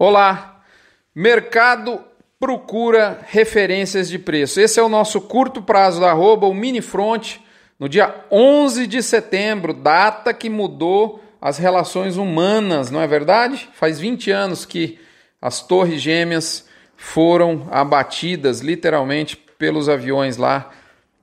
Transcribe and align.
Olá, 0.00 0.62
mercado 1.12 2.00
procura 2.38 3.18
referências 3.26 4.08
de 4.08 4.16
preço. 4.16 4.60
Esse 4.60 4.78
é 4.78 4.82
o 4.82 4.88
nosso 4.88 5.20
curto 5.20 5.60
prazo 5.60 6.00
da 6.00 6.12
arroba, 6.12 6.46
o 6.46 6.54
mini 6.54 6.80
front, 6.80 7.38
no 7.80 7.88
dia 7.88 8.24
11 8.30 8.86
de 8.86 9.02
setembro, 9.02 9.74
data 9.74 10.32
que 10.32 10.48
mudou 10.48 11.20
as 11.40 11.58
relações 11.58 12.16
humanas, 12.16 12.92
não 12.92 13.00
é 13.00 13.08
verdade? 13.08 13.68
Faz 13.72 13.98
20 13.98 14.30
anos 14.30 14.64
que 14.64 15.00
as 15.42 15.66
torres 15.66 16.00
gêmeas 16.00 16.68
foram 16.96 17.66
abatidas 17.68 18.60
literalmente 18.60 19.36
pelos 19.36 19.88
aviões 19.88 20.36
lá 20.36 20.70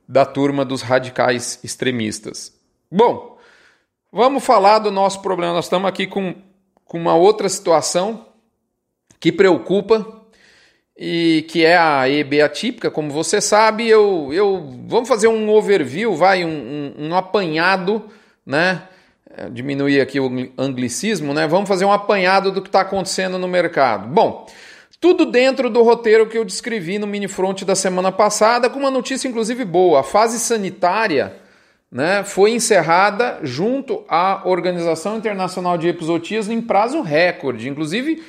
da 0.05 0.25
turma 0.25 0.65
dos 0.65 0.81
radicais 0.81 1.61
extremistas. 1.63 2.53
Bom, 2.91 3.37
vamos 4.11 4.43
falar 4.43 4.79
do 4.79 4.91
nosso 4.91 5.21
problema. 5.21 5.53
Nós 5.53 5.65
estamos 5.65 5.87
aqui 5.87 6.05
com, 6.05 6.35
com 6.83 6.97
uma 6.97 7.15
outra 7.15 7.47
situação 7.47 8.34
que 9.19 9.31
preocupa 9.31 10.23
e 10.97 11.45
que 11.49 11.65
é 11.65 11.77
a 11.77 12.09
EB 12.09 12.41
atípica, 12.41 12.89
como 12.89 13.11
você 13.11 13.41
sabe, 13.41 13.87
eu, 13.87 14.29
eu 14.31 14.79
vamos 14.87 15.09
fazer 15.09 15.27
um 15.27 15.49
overview, 15.49 16.15
vai 16.15 16.45
um, 16.45 16.93
um, 16.97 17.07
um 17.07 17.15
apanhado, 17.15 18.05
né? 18.45 18.83
É, 19.37 19.49
diminuir 19.49 19.99
aqui 19.99 20.17
o 20.17 20.31
anglicismo, 20.57 21.33
né? 21.33 21.45
Vamos 21.45 21.67
fazer 21.67 21.83
um 21.83 21.91
apanhado 21.91 22.53
do 22.53 22.61
que 22.61 22.69
está 22.69 22.81
acontecendo 22.81 23.37
no 23.37 23.49
mercado. 23.49 24.07
Bom, 24.07 24.47
tudo 25.01 25.25
dentro 25.25 25.69
do 25.69 25.83
roteiro 25.83 26.27
que 26.27 26.37
eu 26.37 26.45
descrevi 26.45 26.97
no 26.97 27.05
mini 27.05 27.27
front 27.27 27.63
da 27.63 27.75
semana 27.75 28.13
passada, 28.13 28.69
com 28.69 28.79
uma 28.79 28.89
notícia 28.89 29.27
inclusive 29.27 29.65
boa. 29.65 29.99
A 29.99 30.03
fase 30.03 30.39
sanitária 30.39 31.35
né, 31.91 32.23
foi 32.23 32.51
encerrada 32.51 33.39
junto 33.43 34.05
à 34.07 34.41
Organização 34.45 35.17
Internacional 35.17 35.77
de 35.77 35.89
Episotias 35.89 36.49
em 36.49 36.61
prazo 36.61 37.01
recorde. 37.01 37.67
Inclusive, 37.67 38.23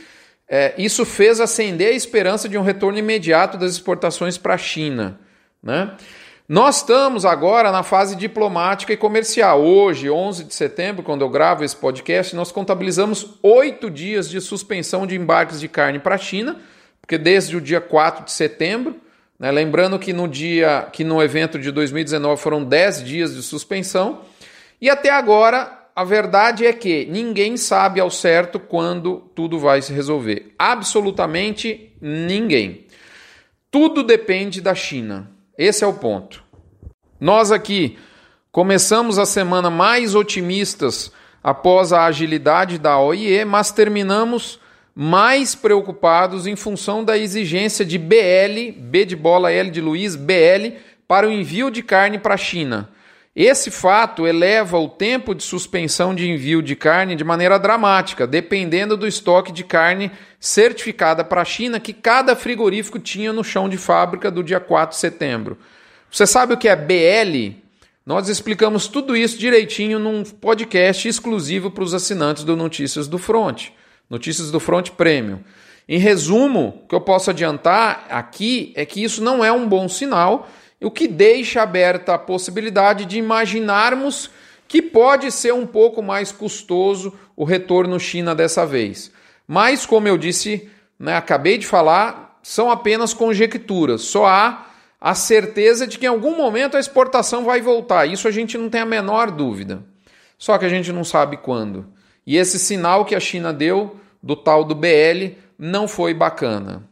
é, 0.49 0.75
isso 0.79 1.05
fez 1.05 1.41
acender 1.41 1.89
a 1.89 1.97
esperança 1.97 2.49
de 2.49 2.57
um 2.57 2.63
retorno 2.63 2.99
imediato 2.99 3.59
das 3.59 3.73
exportações 3.73 4.39
para 4.39 4.55
a 4.55 4.59
China. 4.59 5.19
Né? 5.63 5.93
Nós 6.49 6.77
estamos 6.77 7.25
agora 7.25 7.73
na 7.73 7.83
fase 7.83 8.15
diplomática 8.15 8.93
e 8.93 8.97
comercial. 8.97 9.61
Hoje, 9.61 10.09
11 10.09 10.45
de 10.45 10.55
setembro, 10.55 11.03
quando 11.03 11.23
eu 11.23 11.29
gravo 11.29 11.65
esse 11.65 11.75
podcast, 11.75 12.37
nós 12.37 12.53
contabilizamos 12.53 13.35
oito 13.43 13.91
dias 13.91 14.31
de 14.31 14.41
suspensão 14.41 15.05
de 15.05 15.17
embarques 15.17 15.59
de 15.59 15.67
carne 15.67 15.99
para 15.99 16.15
a 16.15 16.19
China, 16.19 16.57
porque 17.01 17.19
desde 17.19 17.57
o 17.57 17.61
dia 17.61 17.81
4 17.81 18.25
de 18.25 18.31
setembro, 18.31 18.95
né, 19.41 19.51
lembrando 19.51 19.99
que 19.99 20.13
no 20.13 20.29
dia 20.29 20.87
que 20.93 21.03
no 21.03 21.21
evento 21.21 21.59
de 21.59 21.73
2019 21.73 22.41
foram 22.41 22.63
10 22.63 23.03
dias 23.03 23.35
de 23.35 23.43
suspensão, 23.43 24.21
e 24.81 24.89
até 24.89 25.11
agora 25.11 25.86
a 25.97 26.05
verdade 26.05 26.67
é 26.67 26.75
que 26.75 27.07
ninguém 27.07 27.57
sabe 27.57 28.01
ao 28.01 28.11
certo 28.11 28.61
quando 28.61 29.31
tudo 29.35 29.59
vai 29.59 29.81
se 29.81 29.95
resolver. 29.95 30.53
Absolutamente 30.59 31.97
ninguém. 31.99 32.85
Tudo 33.71 34.03
depende 34.03 34.61
da 34.61 34.75
China. 34.75 35.31
Esse 35.57 35.85
é 35.85 35.87
o 35.87 35.95
ponto. 35.95 36.45
Nós 37.19 37.51
aqui 37.51 37.97
começamos 38.53 39.19
a 39.19 39.25
semana 39.25 39.71
mais 39.71 40.15
otimistas 40.15 41.11
após 41.43 41.95
a 41.95 42.05
agilidade 42.05 42.77
da 42.77 42.99
OIE, 43.01 43.43
mas 43.47 43.71
terminamos 43.71 44.61
mais 44.95 45.55
preocupados 45.55 46.47
em 46.47 46.57
função 46.57 47.03
da 47.03 47.17
exigência 47.17 47.87
de 47.87 47.97
BL, 47.97 48.79
B 48.79 49.07
de 49.07 49.17
bola, 49.17 49.51
L 49.51 49.71
de 49.71 49.81
Luiz, 49.81 50.15
BL, 50.15 50.77
para 51.09 51.27
o 51.27 51.33
envio 51.33 51.71
de 51.71 51.83
carne 51.83 52.19
para 52.19 52.35
a 52.35 52.39
China. 52.39 52.91
Esse 53.37 53.71
fato 53.71 54.27
eleva 54.27 54.79
o 54.79 54.89
tempo 54.89 55.35
de 55.35 55.43
suspensão 55.43 56.15
de 56.15 56.27
envio 56.27 56.63
de 56.63 56.75
carne 56.75 57.15
de 57.15 57.23
maneira 57.23 57.59
dramática, 57.59 58.27
dependendo 58.27 58.97
do 58.97 59.07
estoque 59.07 59.53
de 59.53 59.63
carne 59.63 60.11
certificada 60.41 61.23
para 61.23 61.43
a 61.43 61.45
China 61.45 61.79
que 61.79 61.93
cada 61.93 62.35
frigorífico 62.35 62.99
tinha 62.99 63.35
no 63.35 63.45
chão 63.45 63.69
de 63.69 63.77
fábrica 63.77 64.31
do 64.31 64.43
dia 64.43 64.59
4 64.59 64.95
de 64.95 65.01
setembro. 65.01 65.59
Você 66.11 66.27
sabe 66.27 66.55
o 66.55 66.57
que 66.57 66.67
é 66.67 66.75
BL? 66.75 67.59
Nós 68.07 68.31
explicamos 68.31 68.89
tudo 68.89 69.15
isso 69.15 69.37
direitinho 69.37 69.99
num 69.99 70.25
podcast 70.25 71.07
exclusivo 71.07 71.71
para 71.71 71.85
os 71.85 71.93
assinantes 71.93 72.43
do 72.43 72.57
Notícias 72.57 73.07
do 73.07 73.19
Front, 73.19 73.67
Notícias 74.09 74.51
do 74.51 74.59
Front 74.59 74.93
Premium. 74.93 75.41
Em 75.87 75.99
resumo, 75.99 76.81
o 76.85 76.89
que 76.89 76.95
eu 76.95 77.03
posso 77.03 77.29
adiantar 77.29 78.07
aqui 78.09 78.73
é 78.75 78.87
que 78.87 79.05
isso 79.05 79.23
não 79.23 79.45
é 79.45 79.53
um 79.53 79.69
bom 79.69 79.91
sinal 79.91 80.49
o 80.85 80.91
que 80.91 81.09
deixa 81.09 81.63
aberta 81.63 82.15
a 82.15 82.19
possibilidade 82.19 83.05
de 83.05 83.19
imaginarmos 83.19 84.31
que 84.69 84.83
pode 84.83 85.31
ser 85.31 85.55
um 85.55 85.67
pouco 85.67 86.03
mais 86.03 86.33
custoso 86.33 87.13
o 87.37 87.45
retorno 87.45 87.99
China 87.99 88.35
dessa 88.35 88.67
vez. 88.67 89.11
Mas, 89.47 89.87
como 89.87 90.09
eu 90.09 90.19
disse, 90.19 90.69
né, 90.99 91.17
acabei 91.17 91.57
de 91.57 91.67
falar, 91.67 92.39
são 92.43 92.71
apenas 92.71 93.15
conjecturas. 93.15 94.03
Só 94.03 94.27
há 94.27 94.67
a 95.01 95.15
certeza 95.15 95.87
de 95.87 95.99
que 95.99 96.07
em 96.07 96.09
algum 96.09 96.37
momento 96.37 96.77
a 96.77 96.81
exportação 96.81 97.45
vai 97.45 97.61
voltar. 97.61 98.07
Isso 98.07 98.27
a 98.27 98.31
gente 98.31 98.59
não 98.59 98.69
tem 98.69 98.81
a 98.81 98.87
menor 98.87 99.31
dúvida. 99.31 99.85
Só 100.39 100.59
que 100.59 100.65
a 100.65 100.69
gente 100.69 100.93
não 100.93 101.05
sabe 101.05 101.37
quando. 101.37 101.87
E 102.27 102.37
esse 102.37 102.59
sinal 102.59 103.05
que 103.05 103.15
a 103.15 103.21
China 103.21 103.53
deu 103.53 103.97
do 104.23 104.35
tal 104.35 104.65
do 104.65 104.75
BL 104.75 105.37
não 105.59 105.87
foi 105.87 106.13
bacana. 106.13 106.83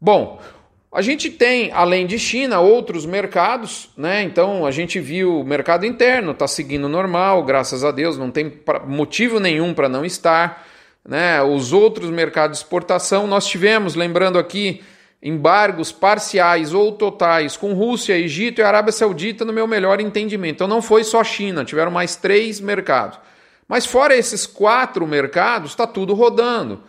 Bom, 0.00 0.40
a 0.94 1.02
gente 1.02 1.28
tem, 1.28 1.72
além 1.72 2.06
de 2.06 2.20
China, 2.20 2.60
outros 2.60 3.04
mercados, 3.04 3.90
né? 3.96 4.22
Então 4.22 4.64
a 4.64 4.70
gente 4.70 5.00
viu 5.00 5.40
o 5.40 5.44
mercado 5.44 5.84
interno 5.84 6.30
está 6.30 6.46
seguindo 6.46 6.88
normal, 6.88 7.42
graças 7.42 7.82
a 7.82 7.90
Deus, 7.90 8.16
não 8.16 8.30
tem 8.30 8.60
motivo 8.86 9.40
nenhum 9.40 9.74
para 9.74 9.88
não 9.88 10.04
estar. 10.04 10.64
Né? 11.04 11.42
Os 11.42 11.72
outros 11.72 12.10
mercados 12.10 12.58
de 12.58 12.64
exportação, 12.64 13.26
nós 13.26 13.44
tivemos, 13.44 13.96
lembrando 13.96 14.38
aqui, 14.38 14.84
embargos 15.20 15.90
parciais 15.90 16.72
ou 16.72 16.92
totais 16.92 17.56
com 17.56 17.74
Rússia, 17.74 18.16
Egito 18.16 18.60
e 18.60 18.62
Arábia 18.62 18.92
Saudita, 18.92 19.44
no 19.44 19.52
meu 19.52 19.66
melhor 19.66 20.00
entendimento. 20.00 20.54
Então 20.54 20.68
não 20.68 20.80
foi 20.80 21.02
só 21.02 21.24
China, 21.24 21.64
tiveram 21.64 21.90
mais 21.90 22.14
três 22.14 22.60
mercados. 22.60 23.18
Mas 23.66 23.84
fora 23.84 24.16
esses 24.16 24.46
quatro 24.46 25.04
mercados, 25.08 25.72
está 25.72 25.88
tudo 25.88 26.14
rodando. 26.14 26.82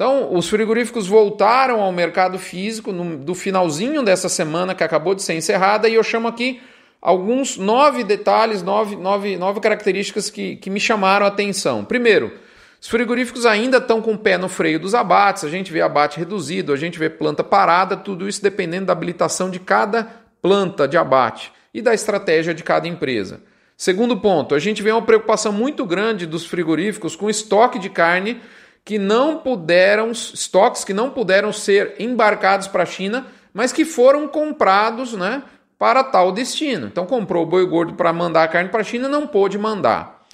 Então, 0.00 0.34
os 0.34 0.48
frigoríficos 0.48 1.06
voltaram 1.06 1.82
ao 1.82 1.92
mercado 1.92 2.38
físico 2.38 2.90
no, 2.90 3.18
do 3.18 3.34
finalzinho 3.34 4.02
dessa 4.02 4.30
semana 4.30 4.74
que 4.74 4.82
acabou 4.82 5.14
de 5.14 5.22
ser 5.22 5.34
encerrada, 5.34 5.90
e 5.90 5.94
eu 5.94 6.02
chamo 6.02 6.26
aqui 6.26 6.58
alguns 7.02 7.58
nove 7.58 8.02
detalhes, 8.02 8.62
nove, 8.62 8.96
nove, 8.96 9.36
nove 9.36 9.60
características 9.60 10.30
que, 10.30 10.56
que 10.56 10.70
me 10.70 10.80
chamaram 10.80 11.26
a 11.26 11.28
atenção. 11.28 11.84
Primeiro, 11.84 12.32
os 12.80 12.88
frigoríficos 12.88 13.44
ainda 13.44 13.76
estão 13.76 14.00
com 14.00 14.14
o 14.14 14.18
pé 14.18 14.38
no 14.38 14.48
freio 14.48 14.80
dos 14.80 14.94
abates, 14.94 15.44
a 15.44 15.50
gente 15.50 15.70
vê 15.70 15.82
abate 15.82 16.18
reduzido, 16.18 16.72
a 16.72 16.76
gente 16.76 16.98
vê 16.98 17.10
planta 17.10 17.44
parada, 17.44 17.94
tudo 17.94 18.26
isso 18.26 18.42
dependendo 18.42 18.86
da 18.86 18.94
habilitação 18.94 19.50
de 19.50 19.60
cada 19.60 20.08
planta 20.40 20.88
de 20.88 20.96
abate 20.96 21.52
e 21.74 21.82
da 21.82 21.92
estratégia 21.92 22.54
de 22.54 22.64
cada 22.64 22.88
empresa. 22.88 23.42
Segundo 23.76 24.16
ponto, 24.16 24.54
a 24.54 24.58
gente 24.58 24.82
vê 24.82 24.92
uma 24.92 25.02
preocupação 25.02 25.52
muito 25.52 25.84
grande 25.84 26.24
dos 26.24 26.46
frigoríficos 26.46 27.14
com 27.14 27.28
estoque 27.28 27.78
de 27.78 27.90
carne 27.90 28.40
que 28.84 28.98
não 28.98 29.38
puderam, 29.38 30.10
estoques 30.10 30.84
que 30.84 30.92
não 30.92 31.10
puderam 31.10 31.52
ser 31.52 31.94
embarcados 31.98 32.66
para 32.66 32.82
a 32.82 32.86
China, 32.86 33.26
mas 33.52 33.72
que 33.72 33.84
foram 33.84 34.26
comprados 34.26 35.12
né, 35.12 35.42
para 35.78 36.04
tal 36.04 36.32
destino. 36.32 36.86
Então 36.86 37.06
comprou 37.06 37.44
o 37.44 37.46
boi 37.46 37.66
gordo 37.66 37.94
para 37.94 38.12
mandar 38.12 38.44
a 38.44 38.48
carne 38.48 38.70
para 38.70 38.80
a 38.80 38.84
China 38.84 39.08
não 39.08 39.26
pôde 39.26 39.58
mandar. 39.58 40.26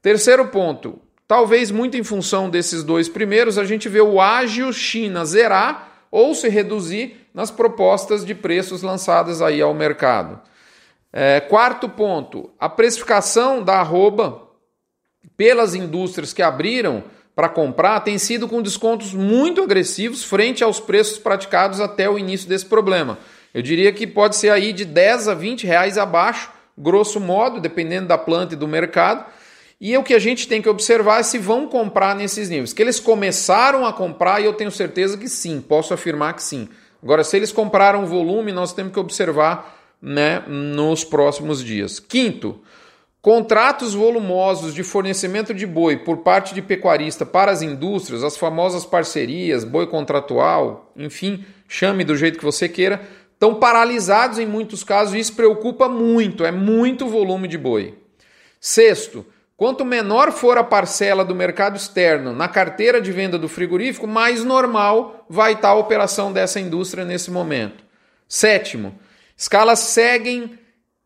Terceiro 0.00 0.46
ponto, 0.48 1.00
talvez 1.26 1.70
muito 1.70 1.96
em 1.96 2.04
função 2.04 2.48
desses 2.48 2.84
dois 2.84 3.08
primeiros, 3.08 3.58
a 3.58 3.64
gente 3.64 3.88
vê 3.88 4.00
o 4.00 4.20
ágil 4.20 4.72
China 4.72 5.24
zerar 5.24 6.06
ou 6.10 6.34
se 6.34 6.48
reduzir 6.48 7.28
nas 7.34 7.50
propostas 7.50 8.24
de 8.24 8.34
preços 8.34 8.82
lançadas 8.82 9.42
aí 9.42 9.60
ao 9.60 9.74
mercado. 9.74 10.40
É, 11.12 11.40
quarto 11.40 11.88
ponto, 11.88 12.50
a 12.58 12.68
precificação 12.68 13.62
da 13.62 13.80
arroba 13.80 14.48
pelas 15.36 15.74
indústrias 15.74 16.32
que 16.32 16.42
abriram 16.42 17.04
para 17.38 17.48
comprar 17.48 18.00
tem 18.00 18.18
sido 18.18 18.48
com 18.48 18.60
descontos 18.60 19.14
muito 19.14 19.62
agressivos 19.62 20.24
frente 20.24 20.64
aos 20.64 20.80
preços 20.80 21.18
praticados 21.18 21.80
até 21.80 22.10
o 22.10 22.18
início 22.18 22.48
desse 22.48 22.66
problema. 22.66 23.16
Eu 23.54 23.62
diria 23.62 23.92
que 23.92 24.08
pode 24.08 24.34
ser 24.34 24.50
aí 24.50 24.72
de 24.72 24.84
10 24.84 25.28
a 25.28 25.34
20 25.34 25.64
reais 25.64 25.96
abaixo, 25.96 26.50
grosso 26.76 27.20
modo, 27.20 27.60
dependendo 27.60 28.08
da 28.08 28.18
planta 28.18 28.54
e 28.54 28.56
do 28.56 28.66
mercado. 28.66 29.24
E 29.80 29.96
o 29.96 30.02
que 30.02 30.14
a 30.14 30.18
gente 30.18 30.48
tem 30.48 30.60
que 30.60 30.68
observar 30.68 31.20
é 31.20 31.22
se 31.22 31.38
vão 31.38 31.68
comprar 31.68 32.16
nesses 32.16 32.48
níveis. 32.48 32.72
Que 32.72 32.82
eles 32.82 32.98
começaram 32.98 33.86
a 33.86 33.92
comprar 33.92 34.40
e 34.40 34.44
eu 34.44 34.54
tenho 34.54 34.72
certeza 34.72 35.16
que 35.16 35.28
sim, 35.28 35.60
posso 35.60 35.94
afirmar 35.94 36.34
que 36.34 36.42
sim. 36.42 36.68
Agora, 37.00 37.22
se 37.22 37.36
eles 37.36 37.52
compraram 37.52 38.04
volume, 38.04 38.50
nós 38.50 38.72
temos 38.72 38.92
que 38.92 38.98
observar 38.98 39.78
né, 40.02 40.42
nos 40.48 41.04
próximos 41.04 41.62
dias. 41.62 42.00
Quinto, 42.00 42.60
Contratos 43.28 43.92
volumosos 43.92 44.72
de 44.72 44.82
fornecimento 44.82 45.52
de 45.52 45.66
boi 45.66 45.98
por 45.98 46.16
parte 46.20 46.54
de 46.54 46.62
pecuarista 46.62 47.26
para 47.26 47.52
as 47.52 47.60
indústrias, 47.60 48.24
as 48.24 48.38
famosas 48.38 48.86
parcerias, 48.86 49.64
boi 49.64 49.86
contratual, 49.86 50.90
enfim, 50.96 51.44
chame 51.68 52.04
do 52.04 52.16
jeito 52.16 52.38
que 52.38 52.44
você 52.46 52.70
queira, 52.70 53.02
estão 53.34 53.56
paralisados 53.56 54.38
em 54.38 54.46
muitos 54.46 54.82
casos 54.82 55.14
e 55.14 55.18
isso 55.18 55.34
preocupa 55.34 55.90
muito, 55.90 56.42
é 56.42 56.50
muito 56.50 57.06
volume 57.06 57.46
de 57.46 57.58
boi. 57.58 57.98
Sexto, 58.58 59.26
Quanto 59.58 59.84
menor 59.84 60.32
for 60.32 60.56
a 60.56 60.64
parcela 60.64 61.22
do 61.22 61.34
mercado 61.34 61.76
externo 61.76 62.32
na 62.32 62.48
carteira 62.48 62.98
de 62.98 63.12
venda 63.12 63.36
do 63.36 63.48
frigorífico, 63.48 64.06
mais 64.06 64.42
normal 64.42 65.26
vai 65.28 65.52
estar 65.52 65.68
a 65.68 65.74
operação 65.74 66.32
dessa 66.32 66.58
indústria 66.58 67.04
nesse 67.04 67.30
momento. 67.30 67.84
Sétimo, 68.26 68.98
escalas 69.36 69.80
seguem 69.80 70.58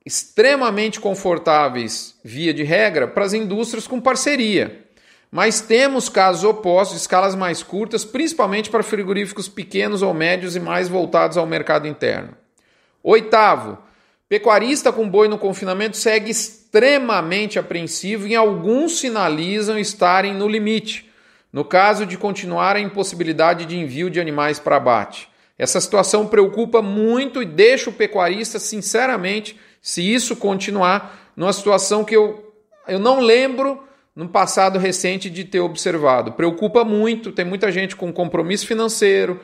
extremamente 0.04 1.00
confortáveis, 1.00 2.16
via 2.24 2.52
de 2.52 2.62
regra, 2.62 3.06
para 3.06 3.24
as 3.24 3.32
indústrias 3.32 3.86
com 3.86 4.00
parceria. 4.00 4.84
Mas 5.30 5.60
temos 5.60 6.08
casos 6.08 6.44
opostos, 6.44 7.00
escalas 7.00 7.34
mais 7.34 7.62
curtas, 7.62 8.04
principalmente 8.04 8.68
para 8.68 8.82
frigoríficos 8.82 9.48
pequenos 9.48 10.02
ou 10.02 10.12
médios 10.12 10.56
e 10.56 10.60
mais 10.60 10.88
voltados 10.88 11.36
ao 11.36 11.46
mercado 11.46 11.88
interno. 11.88 12.36
Oitavo, 13.02 13.78
pecuarista 14.28 14.92
com 14.92 15.08
boi 15.08 15.28
no 15.28 15.38
confinamento 15.38 15.96
segue 15.96 16.30
extremamente 16.30 17.58
apreensivo 17.58 18.26
e 18.26 18.36
alguns 18.36 18.98
sinalizam 18.98 19.78
estarem 19.78 20.34
no 20.34 20.46
limite, 20.46 21.10
no 21.52 21.64
caso 21.64 22.04
de 22.04 22.18
continuar 22.18 22.76
a 22.76 22.80
impossibilidade 22.80 23.64
de 23.64 23.78
envio 23.78 24.10
de 24.10 24.20
animais 24.20 24.58
para 24.58 24.76
abate. 24.76 25.28
Essa 25.58 25.80
situação 25.80 26.26
preocupa 26.26 26.82
muito 26.82 27.42
e 27.42 27.46
deixa 27.46 27.88
o 27.88 27.92
pecuarista, 27.92 28.58
sinceramente, 28.58 29.58
se 29.82 30.02
isso 30.02 30.36
continuar, 30.36 31.32
numa 31.36 31.52
situação 31.52 32.04
que 32.04 32.14
eu, 32.14 32.54
eu 32.86 33.00
não 33.00 33.18
lembro 33.18 33.82
no 34.14 34.28
passado 34.28 34.78
recente 34.78 35.28
de 35.28 35.44
ter 35.44 35.60
observado. 35.60 36.32
Preocupa 36.32 36.84
muito, 36.84 37.32
tem 37.32 37.44
muita 37.44 37.72
gente 37.72 37.96
com 37.96 38.12
compromisso 38.12 38.66
financeiro, 38.66 39.40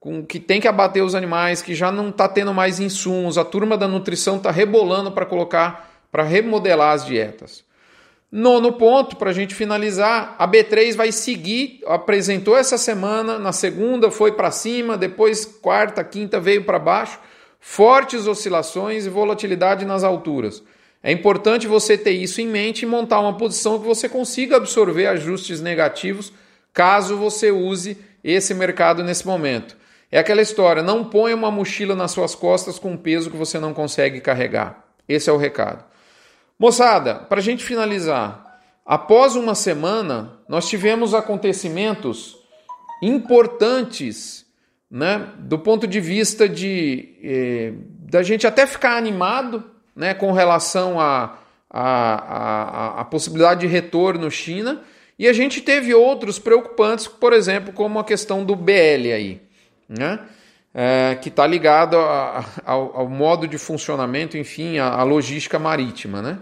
com 0.00 0.24
que 0.24 0.40
tem 0.40 0.60
que 0.60 0.66
abater 0.66 1.04
os 1.04 1.14
animais, 1.14 1.60
que 1.60 1.74
já 1.74 1.92
não 1.92 2.08
está 2.08 2.26
tendo 2.26 2.54
mais 2.54 2.80
insumos, 2.80 3.36
a 3.36 3.44
turma 3.44 3.76
da 3.76 3.86
nutrição 3.86 4.36
está 4.38 4.50
rebolando 4.50 5.12
para 5.12 5.26
colocar, 5.26 5.90
para 6.10 6.22
remodelar 6.22 6.94
as 6.94 7.04
dietas. 7.04 7.64
Nono 8.30 8.72
ponto, 8.72 9.16
para 9.16 9.28
a 9.28 9.32
gente 9.34 9.54
finalizar, 9.54 10.34
a 10.38 10.48
B3 10.48 10.96
vai 10.96 11.12
seguir, 11.12 11.80
apresentou 11.86 12.56
essa 12.56 12.78
semana, 12.78 13.38
na 13.38 13.52
segunda 13.52 14.10
foi 14.10 14.32
para 14.32 14.50
cima, 14.50 14.96
depois 14.96 15.44
quarta, 15.44 16.02
quinta 16.02 16.40
veio 16.40 16.64
para 16.64 16.78
baixo, 16.78 17.18
fortes 17.64 18.26
oscilações 18.26 19.06
e 19.06 19.08
volatilidade 19.08 19.84
nas 19.84 20.02
alturas. 20.02 20.64
É 21.00 21.12
importante 21.12 21.68
você 21.68 21.96
ter 21.96 22.10
isso 22.10 22.40
em 22.40 22.46
mente 22.46 22.82
e 22.82 22.86
montar 22.86 23.20
uma 23.20 23.36
posição 23.36 23.78
que 23.78 23.86
você 23.86 24.08
consiga 24.08 24.56
absorver 24.56 25.06
ajustes 25.06 25.60
negativos 25.60 26.32
caso 26.72 27.16
você 27.16 27.52
use 27.52 27.96
esse 28.24 28.52
mercado 28.52 29.04
nesse 29.04 29.24
momento. 29.24 29.76
É 30.10 30.18
aquela 30.18 30.42
história, 30.42 30.82
não 30.82 31.04
ponha 31.04 31.36
uma 31.36 31.52
mochila 31.52 31.94
nas 31.94 32.10
suas 32.10 32.34
costas 32.34 32.80
com 32.80 32.92
um 32.92 32.96
peso 32.96 33.30
que 33.30 33.36
você 33.36 33.60
não 33.60 33.72
consegue 33.72 34.20
carregar. 34.20 34.84
Esse 35.08 35.30
é 35.30 35.32
o 35.32 35.38
recado. 35.38 35.84
Moçada, 36.58 37.14
para 37.14 37.38
a 37.38 37.42
gente 37.42 37.64
finalizar, 37.64 38.60
após 38.84 39.36
uma 39.36 39.54
semana, 39.54 40.40
nós 40.48 40.68
tivemos 40.68 41.14
acontecimentos 41.14 42.36
importantes, 43.00 44.44
né, 44.92 45.30
do 45.38 45.58
ponto 45.58 45.86
de 45.86 45.98
vista 46.00 46.46
de 46.46 47.16
eh, 47.24 47.72
da 48.10 48.22
gente 48.22 48.46
até 48.46 48.66
ficar 48.66 48.98
animado 48.98 49.64
né, 49.96 50.12
com 50.12 50.32
relação 50.32 51.00
à 51.00 51.38
a, 51.70 51.80
a, 51.80 52.98
a, 52.98 53.00
a, 53.00 53.04
possibilidade 53.06 53.60
de 53.60 53.66
retorno 53.66 54.30
China. 54.30 54.82
E 55.18 55.26
a 55.26 55.32
gente 55.32 55.62
teve 55.62 55.94
outros 55.94 56.38
preocupantes, 56.38 57.08
por 57.08 57.32
exemplo, 57.32 57.72
como 57.72 57.98
a 57.98 58.04
questão 58.04 58.44
do 58.44 58.54
BL 58.54 59.12
aí, 59.14 59.40
né? 59.88 60.20
É, 60.74 61.18
que 61.20 61.28
está 61.28 61.46
ligado 61.46 61.96
a, 61.96 62.44
ao, 62.64 62.96
ao, 62.96 63.08
modo 63.08 63.46
de 63.46 63.56
funcionamento, 63.56 64.36
enfim, 64.36 64.78
a, 64.78 65.02
logística 65.02 65.58
marítima, 65.58 66.20
né? 66.20 66.38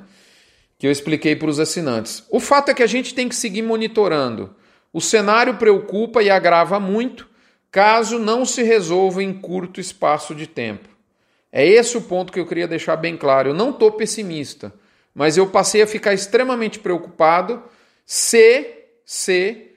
Que 0.79 0.87
eu 0.87 0.91
expliquei 0.91 1.37
para 1.37 1.51
os 1.51 1.61
assinantes. 1.61 2.25
O 2.31 2.41
fato 2.41 2.71
é 2.71 2.75
que 2.75 2.83
a 2.83 2.87
gente 2.87 3.15
tem 3.15 3.29
que 3.29 3.35
seguir 3.37 3.63
monitorando. 3.63 4.55
O 4.93 5.01
cenário 5.01 5.55
preocupa 5.55 6.23
e 6.23 6.31
agrava 6.31 6.81
muito 6.81 7.30
caso 7.71 8.19
não 8.19 8.45
se 8.45 8.63
resolva 8.63 9.23
em 9.23 9.33
curto 9.33 9.81
espaço 9.81 10.35
de 10.35 10.47
tempo. 10.47 10.89
É 11.53 11.67
esse 11.67 11.97
o 11.97 12.03
ponto 12.03 12.33
que 12.33 12.41
eu 12.41 12.47
queria 12.47 12.69
deixar 12.69 12.97
bem 12.97 13.17
claro. 13.17 13.51
Eu 13.51 13.55
não 13.55 13.71
estou 13.71 13.93
pessimista, 13.93 14.73
mas 15.15 15.37
eu 15.37 15.49
passei 15.49 15.83
a 15.83 15.87
ficar 15.87 16.15
extremamente 16.15 16.79
preocupado 16.79 17.63
se, 18.05 18.67
se 19.05 19.71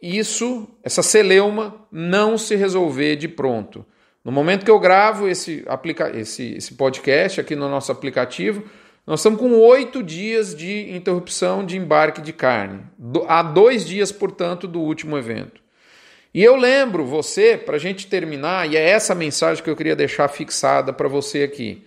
isso, 0.00 0.68
essa 0.82 1.02
celeuma, 1.02 1.86
não 1.90 2.36
se 2.36 2.56
resolver 2.56 3.16
de 3.16 3.28
pronto. 3.28 3.86
No 4.24 4.32
momento 4.32 4.64
que 4.64 4.70
eu 4.70 4.78
gravo 4.78 5.28
esse, 5.28 5.64
aplica 5.66 6.16
esse, 6.16 6.54
esse 6.54 6.74
podcast 6.74 7.40
aqui 7.40 7.56
no 7.56 7.68
nosso 7.68 7.90
aplicativo, 7.90 8.64
nós 9.06 9.20
estamos 9.20 9.40
com 9.40 9.52
oito 9.58 10.02
dias 10.02 10.54
de 10.54 10.92
interrupção 10.94 11.64
de 11.64 11.76
embarque 11.76 12.20
de 12.20 12.32
carne. 12.32 12.82
Há 13.26 13.42
dois 13.42 13.84
dias, 13.84 14.12
portanto, 14.12 14.68
do 14.68 14.80
último 14.80 15.18
evento. 15.18 15.61
E 16.34 16.42
eu 16.42 16.56
lembro 16.56 17.04
você, 17.04 17.58
para 17.58 17.76
a 17.76 17.78
gente 17.78 18.06
terminar, 18.06 18.70
e 18.70 18.76
é 18.76 18.90
essa 18.90 19.14
mensagem 19.14 19.62
que 19.62 19.68
eu 19.68 19.76
queria 19.76 19.94
deixar 19.94 20.28
fixada 20.28 20.92
para 20.92 21.08
você 21.08 21.42
aqui. 21.42 21.84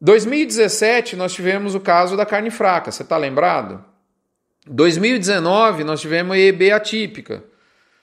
2017 0.00 1.16
nós 1.16 1.32
tivemos 1.32 1.74
o 1.74 1.80
caso 1.80 2.16
da 2.16 2.26
carne 2.26 2.50
fraca, 2.50 2.90
você 2.90 3.02
está 3.02 3.16
lembrado? 3.16 3.84
2019 4.66 5.84
nós 5.84 6.00
tivemos 6.00 6.36
EB 6.36 6.72
atípica. 6.72 7.44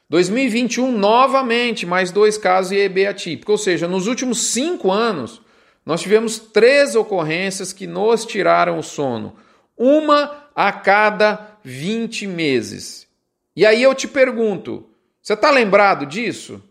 2021 0.10 0.92
novamente 0.92 1.86
mais 1.86 2.12
dois 2.12 2.38
casos 2.38 2.72
EB 2.72 3.06
atípica, 3.06 3.52
ou 3.52 3.57
seja, 3.57 3.88
nos 3.88 4.07
últimos 4.07 4.48
cinco 4.48 4.92
anos 4.92 5.42
nós 5.86 6.02
tivemos 6.02 6.38
três 6.38 6.95
ocorrências 6.95 7.74
que 7.74 7.88
nos 7.88 8.25
tiraram 8.25 8.78
o 8.78 8.84
sono, 8.84 9.36
uma 9.75 10.48
a 10.56 10.72
cada 10.72 11.57
20 11.63 12.28
meses. 12.28 13.07
E 13.56 13.66
aí 13.66 13.81
eu 13.81 13.95
te 13.95 14.07
pergunto, 14.07 14.88
você 15.21 15.33
está 15.33 15.51
lembrado 15.51 16.06
disso? 16.06 16.62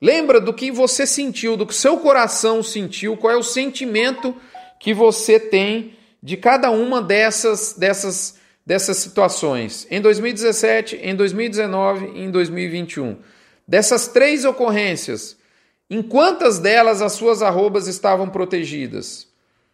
Lembra 0.00 0.40
do 0.40 0.52
que 0.52 0.70
você 0.70 1.06
sentiu, 1.06 1.56
do 1.56 1.66
que 1.66 1.74
seu 1.74 1.98
coração 1.98 2.62
sentiu, 2.62 3.16
qual 3.16 3.32
é 3.32 3.36
o 3.36 3.42
sentimento 3.42 4.36
que 4.78 4.92
você 4.92 5.40
tem 5.40 5.96
de 6.22 6.36
cada 6.36 6.70
uma 6.70 7.00
dessas, 7.00 7.74
dessas, 7.74 8.38
dessas 8.64 8.98
situações 8.98 9.86
em 9.90 10.00
2017, 10.00 10.96
em 10.96 11.14
2019 11.14 12.12
e 12.14 12.20
em 12.22 12.30
2021. 12.30 13.16
Dessas 13.66 14.08
três 14.08 14.44
ocorrências, 14.44 15.36
em 15.88 16.02
quantas 16.02 16.58
delas 16.58 17.00
as 17.00 17.12
suas 17.12 17.42
arrobas 17.42 17.86
estavam 17.86 18.28
protegidas? 18.28 19.28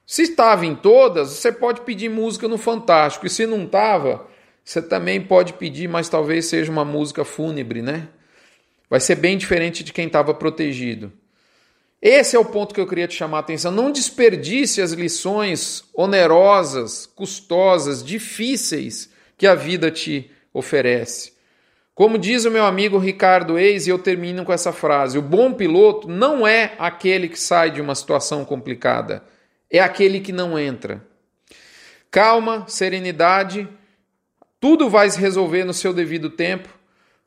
Se 0.07 0.23
estava 0.23 0.67
em 0.67 0.75
todas, 0.75 1.31
você 1.31 1.51
pode 1.51 1.83
pedir 1.83 2.09
música 2.09 2.47
no 2.49 2.59
Fantástico, 2.59 3.27
e 3.27 3.31
se 3.31 3.47
não 3.47 3.65
estava, 3.65 4.27
você 4.65 4.81
também 4.81 5.21
pode 5.21 5.55
pedir, 5.55 5.89
mas 5.89 6.09
talvez 6.09 6.47
seja 6.47 6.71
uma 6.71 6.85
música 6.85 7.25
fúnebre, 7.25 7.83
né? 7.83 8.09
Vai 8.89 9.01
ser 9.01 9.17
bem 9.17 9.37
diferente 9.37 9.83
de 9.83 9.93
quem 9.93 10.07
estava 10.07 10.33
protegido. 10.35 11.13
Esse 12.01 12.37
é 12.37 12.39
o 12.39 12.45
ponto 12.45 12.75
que 12.75 12.81
eu 12.81 12.87
queria 12.87 13.07
te 13.07 13.15
chamar 13.15 13.39
a 13.39 13.41
atenção. 13.41 13.71
Não 13.71 13.91
desperdice 13.91 14.83
as 14.83 14.93
lições 14.93 15.85
onerosas, 15.95 17.07
custosas, 17.07 18.05
difíceis 18.05 19.11
que 19.39 19.47
a 19.47 19.55
vida 19.55 19.91
te 19.91 20.31
oferece. 20.53 21.33
Como 21.95 22.19
diz 22.19 22.45
o 22.45 22.51
meu 22.51 22.65
amigo 22.65 22.99
Ricardo 22.99 23.59
Eis, 23.59 23.87
e 23.87 23.91
eu 23.91 23.99
termino 23.99 24.45
com 24.45 24.53
essa 24.53 24.73
frase: 24.73 25.19
o 25.19 25.23
bom 25.23 25.53
piloto 25.53 26.09
não 26.09 26.47
é 26.47 26.75
aquele 26.79 27.29
que 27.29 27.39
sai 27.39 27.71
de 27.71 27.81
uma 27.81 27.95
situação 27.95 28.45
complicada, 28.45 29.23
é 29.71 29.79
aquele 29.79 30.21
que 30.21 30.33
não 30.33 30.59
entra. 30.59 31.07
Calma, 32.11 32.67
serenidade 32.69 33.69
tudo 34.63 34.89
vai 34.89 35.11
se 35.11 35.19
resolver 35.19 35.65
no 35.65 35.75
seu 35.75 35.93
devido 35.93 36.31
tempo. 36.31 36.69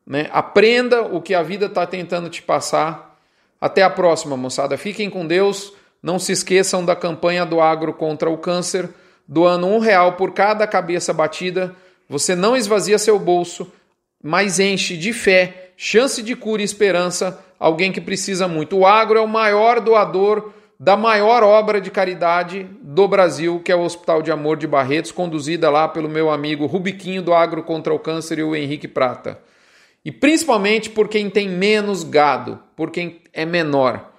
Né? 0.07 0.29
Aprenda 0.31 1.01
o 1.01 1.21
que 1.21 1.35
a 1.35 1.43
vida 1.43 1.65
está 1.65 1.85
tentando 1.85 2.29
te 2.29 2.41
passar. 2.41 3.19
Até 3.59 3.83
a 3.83 3.89
próxima, 3.89 4.37
moçada. 4.37 4.77
Fiquem 4.77 5.09
com 5.09 5.27
Deus. 5.27 5.73
Não 6.01 6.17
se 6.17 6.31
esqueçam 6.31 6.85
da 6.85 6.95
campanha 6.95 7.45
do 7.45 7.59
agro 7.59 7.93
contra 7.93 8.29
o 8.29 8.37
câncer, 8.37 8.89
doando 9.27 9.67
um 9.67 9.79
real 9.79 10.13
por 10.13 10.31
cada 10.31 10.65
cabeça 10.65 11.11
batida. 11.11 11.75
Você 12.07 12.37
não 12.37 12.55
esvazia 12.55 12.97
seu 12.97 13.19
bolso, 13.19 13.69
mas 14.23 14.57
enche 14.57 14.95
de 14.95 15.11
fé, 15.11 15.71
chance 15.75 16.23
de 16.23 16.37
cura 16.37 16.61
e 16.61 16.65
esperança 16.65 17.43
alguém 17.59 17.91
que 17.91 17.99
precisa 17.99 18.47
muito. 18.47 18.77
O 18.77 18.87
agro 18.87 19.19
é 19.19 19.21
o 19.21 19.27
maior 19.27 19.81
doador 19.81 20.53
da 20.79 20.97
maior 20.97 21.41
obra 21.43 21.79
de 21.79 21.89
caridade 21.89 22.67
do 22.81 23.07
Brasil, 23.07 23.61
que 23.63 23.71
é 23.71 23.75
o 23.75 23.83
Hospital 23.83 24.21
de 24.21 24.31
Amor 24.31 24.57
de 24.57 24.67
Barretos, 24.67 25.11
conduzida 25.11 25.69
lá 25.69 25.87
pelo 25.87 26.09
meu 26.09 26.29
amigo 26.29 26.65
Rubiquinho 26.65 27.21
do 27.21 27.33
Agro 27.33 27.63
contra 27.63 27.93
o 27.93 27.99
Câncer 27.99 28.39
e 28.39 28.43
o 28.43 28.55
Henrique 28.55 28.87
Prata. 28.87 29.39
E 30.03 30.11
principalmente 30.11 30.89
por 30.89 31.07
quem 31.07 31.29
tem 31.29 31.49
menos 31.49 32.03
gado, 32.03 32.59
por 32.75 32.91
quem 32.91 33.21
é 33.33 33.45
menor. 33.45 34.11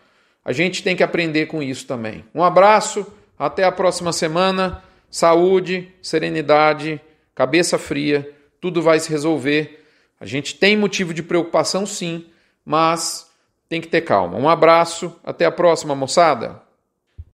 A 0.45 0.53
gente 0.53 0.83
tem 0.83 0.97
que 0.97 1.03
aprender 1.03 1.47
com 1.47 1.63
isso 1.63 1.87
também. 1.87 2.25
Um 2.35 2.43
abraço, 2.43 3.07
até 3.39 3.65
a 3.65 3.73
próxima 3.73 4.13
semana. 4.13 4.83
Saúde, 5.11 5.89
serenidade, 6.03 7.01
cabeça 7.35 7.79
fria, 7.79 8.31
tudo 8.61 8.83
vai 8.83 8.99
se 8.99 9.11
resolver. 9.11 9.85
A 10.19 10.27
gente 10.27 10.55
tem 10.55 10.77
motivo 10.77 11.15
de 11.15 11.23
preocupação 11.23 11.87
sim, 11.87 12.27
mas 12.65 13.31
tem 13.69 13.81
que 13.81 13.89
ter 13.89 14.03
calma. 14.03 14.39
Um 14.39 14.49
abraço, 14.49 15.15
até 15.25 15.45
a 15.45 15.51
próxima, 15.51 15.95
moçada. 15.95 16.66